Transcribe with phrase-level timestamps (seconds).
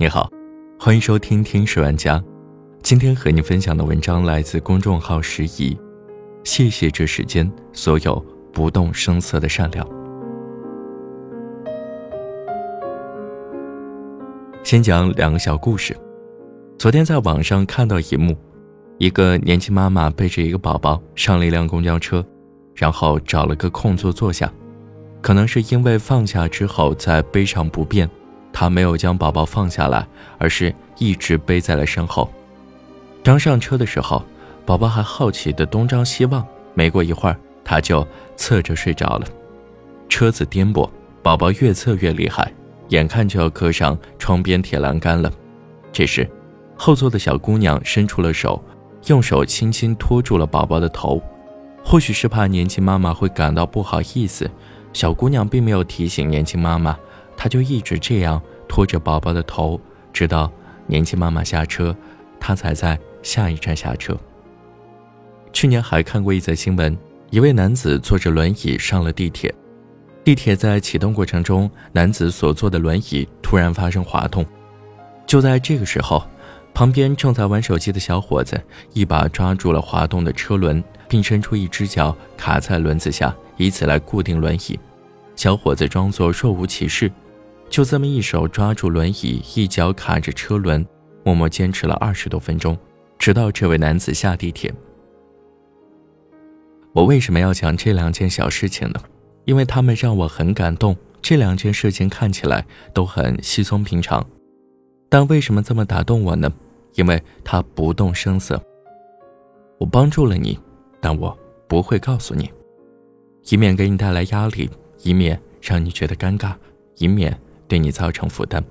[0.00, 0.30] 你好，
[0.78, 2.16] 欢迎收听《听十万家》。
[2.82, 5.78] 今天和你分享的文章来自公众号“时宜”。
[6.42, 8.18] 谢谢这世间所有
[8.50, 9.86] 不动声色的善良。
[14.62, 15.94] 先讲两个小故事。
[16.78, 18.34] 昨天在网上看到一幕：
[18.96, 22.24] 一个年轻妈妈背着一个宝宝上了一辆公交车，
[22.74, 24.50] 然后找了个空座坐下。
[25.20, 28.08] 可能是因为放下之后再背上不便。
[28.52, 30.06] 他没有将宝宝放下来，
[30.38, 32.30] 而是一直背在了身后。
[33.22, 34.22] 刚上车的时候，
[34.64, 36.44] 宝宝还好奇地东张西望。
[36.74, 39.26] 没过一会儿，他就侧着睡着了。
[40.08, 40.88] 车子颠簸，
[41.22, 42.52] 宝宝越侧越厉害，
[42.88, 45.30] 眼看就要磕上窗边铁栏杆了。
[45.92, 46.28] 这时，
[46.76, 48.62] 后座的小姑娘伸出了手，
[49.06, 51.20] 用手轻轻托住了宝宝的头。
[51.84, 54.50] 或许是怕年轻妈妈会感到不好意思，
[54.92, 56.96] 小姑娘并没有提醒年轻妈妈。
[57.42, 59.80] 他就一直这样拖着宝宝的头，
[60.12, 60.52] 直到
[60.86, 61.96] 年轻妈妈下车，
[62.38, 64.14] 他才在下一站下车。
[65.50, 66.94] 去年还看过一则新闻，
[67.30, 69.54] 一位男子坐着轮椅上了地铁，
[70.22, 74.44] 地铁在启动过程中，男子所坐的轮椅突然发生滑动。
[75.26, 76.22] 就在这个时候，
[76.74, 78.62] 旁边正在玩手机的小伙子
[78.92, 84.78] 一把抓住了滑动的车轮，并伸出一只脚卡在轮子下，以此来固定轮椅。
[85.36, 87.10] 小伙子装作若无其事。
[87.70, 90.84] 就这么一手抓住轮椅，一脚卡着车轮，
[91.24, 92.76] 默默坚持了二十多分钟，
[93.16, 94.74] 直到这位男子下地铁。
[96.92, 99.00] 我为什么要讲这两件小事情呢？
[99.44, 100.96] 因为他们让我很感动。
[101.22, 104.26] 这两件事情看起来都很稀松平常，
[105.08, 106.50] 但为什么这么打动我呢？
[106.94, 108.60] 因为他不动声色。
[109.78, 110.58] 我帮助了你，
[110.98, 112.50] 但我不会告诉你，
[113.50, 114.68] 以免给你带来压力，
[115.02, 116.54] 以免让你觉得尴尬，
[116.96, 117.38] 以免。
[117.70, 118.62] 对你造成负担。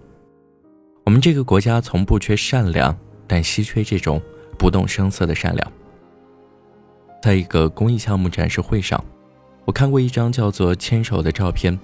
[1.06, 4.22] 我们这个国家从不缺善良，但稀缺这种
[4.58, 5.72] 不动声色的善良。
[7.24, 9.02] 在一个公益项目展示会上，
[9.64, 11.80] 我看过一张叫做“牵手”的照片，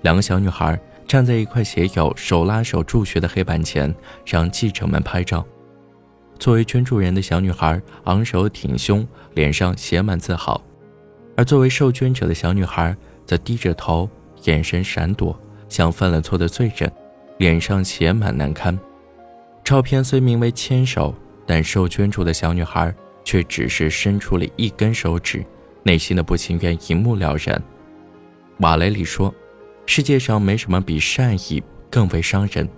[0.00, 5.46] 两个小女孩站在一块写有“手拉手助学”的黑板前，让记者们拍照。
[6.38, 10.58] 作为捐助人的小女孩昂首挺胸，脸上写满自豪；
[11.36, 12.96] 而作为受捐者的小女孩
[13.26, 14.08] 则低着头，
[14.44, 15.38] 眼神闪躲。
[15.68, 16.90] 像犯了错的罪人，
[17.38, 18.78] 脸上写满难堪。
[19.62, 21.14] 照片虽名为牵手，
[21.46, 25.44] 但受捐助的小女孩却只是伸出了一根手指，
[25.82, 27.62] 内心的不情愿一目了然。
[28.60, 29.32] 瓦雷里说
[29.86, 32.68] ：“世界上没什么比善意更为伤人，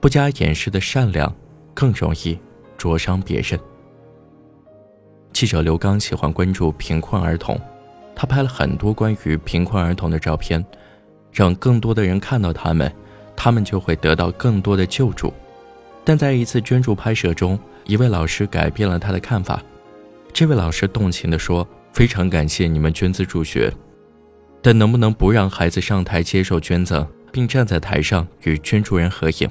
[0.00, 1.32] 不加掩饰的善良
[1.72, 2.38] 更容易
[2.76, 3.58] 灼伤别人。”
[5.32, 7.58] 记者刘刚喜欢关注贫困儿童，
[8.14, 10.64] 他拍了很多关于贫困儿童的照片。
[11.32, 12.92] 让更多的人看到他们，
[13.36, 15.32] 他们就会得到更多的救助。
[16.04, 19.62] 但在一次捐助拍摄中，一位老师改变了他的看法。
[20.32, 23.72] 这位老师动情地说：“非常感谢你们捐资助学，
[24.62, 29.48] 但能不能不让孩子上台接受捐赠，并站在台上与捐助人合影？”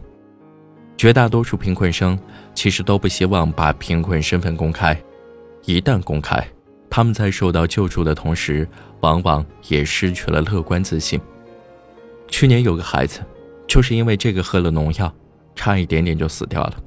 [0.98, 2.18] 绝大多数贫困生
[2.56, 5.00] 其实都不希望把贫困身份公开，
[5.66, 6.44] 一旦公开，
[6.90, 8.68] 他们在受到救助的同时，
[9.02, 11.20] 往往也失去了乐观自信。
[12.28, 13.22] 去年有个孩子，
[13.68, 15.14] 就是因为这个喝了农药，
[15.56, 16.84] 差一点点就死掉了。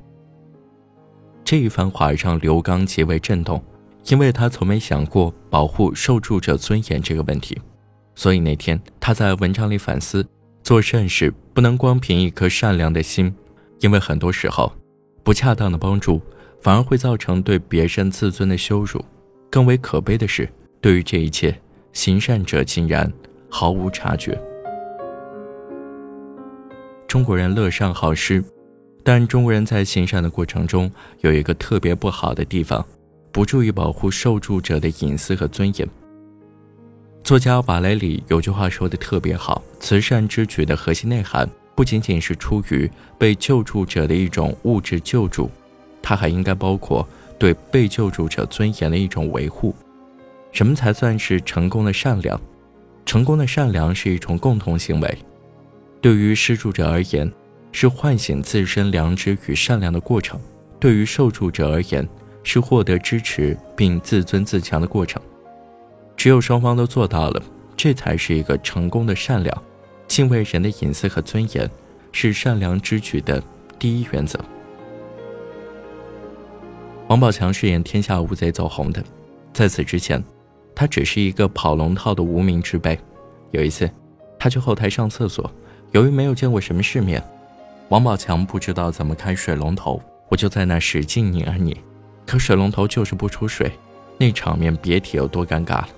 [1.44, 3.62] 这一番话让刘刚极为震动，
[4.06, 7.58] 因为他从没想过保护受助者尊严这个问题。
[8.14, 10.24] 所以那天他在文章里反思：
[10.62, 13.34] 做善事不能光凭一颗善良的心，
[13.80, 14.70] 因为很多时候，
[15.24, 16.20] 不恰当的帮助
[16.60, 19.04] 反而会造成对别人自尊的羞辱。
[19.50, 20.48] 更为可悲的是，
[20.80, 21.58] 对于这一切，
[21.92, 23.12] 行善者竟然
[23.48, 24.40] 毫无察觉。
[27.10, 28.40] 中国人乐善好施，
[29.02, 30.88] 但中国人在行善的过程中
[31.22, 32.86] 有一个特别不好的地方，
[33.32, 35.88] 不注意保护受助者的隐私和尊严。
[37.24, 45.50] 作家瓦莱里有句话说的特别好：慈善之举的核心内涵不仅仅是出于被救助者的一种物质救助，
[46.00, 47.04] 它还应该包括
[47.40, 49.74] 对被救助者尊严的一种维护。
[50.52, 52.40] 什么才算是成功的善良？
[53.04, 55.18] 成功的善良是一种共同行为。
[56.00, 57.30] 对于施助者而言，
[57.72, 60.38] 是唤醒自身良知与善良的过程；
[60.78, 62.08] 对于受助者而言，
[62.42, 65.20] 是获得支持并自尊自强的过程。
[66.16, 67.42] 只有双方都做到了，
[67.76, 69.62] 这才是一个成功的善良。
[70.08, 71.70] 敬畏人的隐私和尊严，
[72.12, 73.42] 是善良之举的
[73.78, 74.40] 第一原则。
[77.08, 79.04] 王宝强饰演天下无贼走红的，
[79.52, 80.22] 在此之前，
[80.74, 82.98] 他只是一个跑龙套的无名之辈。
[83.50, 83.88] 有一次，
[84.38, 85.50] 他去后台上厕所。
[85.92, 87.22] 由于没有见过什么世面，
[87.88, 91.76] 王宝强不知道怎么开水龙头，我就在那使劲拧啊拧，
[92.24, 93.72] 可水龙头就是不出水，
[94.16, 95.88] 那场面别提有多尴尬了。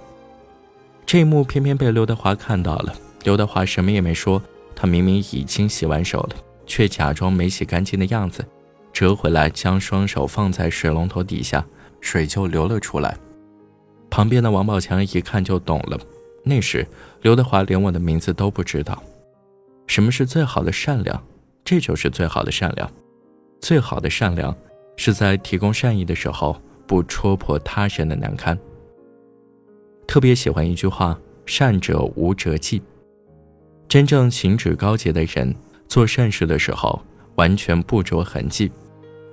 [1.05, 2.95] 这一幕偏偏被刘德华看到了，
[3.25, 4.43] 刘德华什么也没说，
[4.75, 6.37] 他明明已经洗完手了，
[6.67, 8.43] 却假装没洗干净的样子，
[8.95, 11.63] 折回来将双手放在水龙头底下，
[12.01, 13.15] 水就流了出来。
[14.09, 16.01] 旁边的王宝强一看就懂了。
[16.45, 16.87] 那时，
[17.21, 19.03] 刘德华连我的名字都不知道。
[19.87, 21.23] 什么是最好的善良？
[21.65, 22.91] 这就是最好的善良。
[23.61, 24.57] 最好的善良，
[24.97, 28.59] 是在提供善意的时候，不戳破他人的难堪。
[30.07, 32.83] 特别喜欢一句话：“善者无辙迹。”
[33.89, 35.55] 真正行止高洁的人，
[35.87, 37.01] 做善事的时候，
[37.37, 38.71] 完全不着痕迹，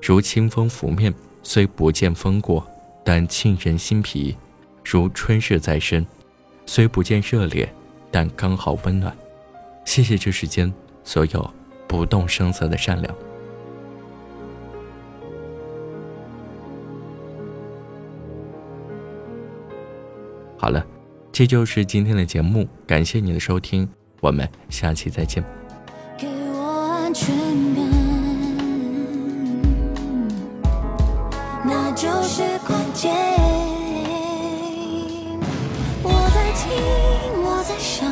[0.01, 2.65] 如清风拂面，虽不见风过，
[3.03, 4.35] 但沁人心脾；
[4.85, 6.05] 如春日在身。
[6.65, 7.67] 虽不见热烈，
[8.11, 9.15] 但刚好温暖。
[9.89, 10.71] 谢谢这世间
[11.03, 11.53] 所有
[11.87, 13.15] 不动声色的善良。
[20.59, 20.85] 好了，
[21.31, 23.89] 这就是今天的节目，感谢你的收听，
[24.21, 25.43] 我们下期再见。
[26.15, 26.59] 给我
[26.93, 27.35] 安全
[27.73, 27.83] 感，
[31.65, 33.11] 那就是关键。
[37.41, 38.07] 我在想，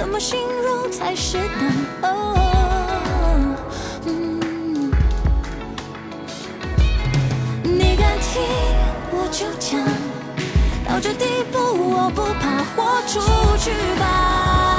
[0.00, 1.36] 怎么形容才是
[2.00, 2.34] 当？
[7.62, 8.40] 你敢听
[9.12, 9.78] 我就讲，
[10.88, 13.20] 到这地步我不怕豁出
[13.58, 13.70] 去
[14.00, 14.69] 吧。